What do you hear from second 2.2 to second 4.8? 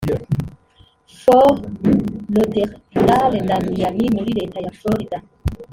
Lauderdale na Miami muri Leta ya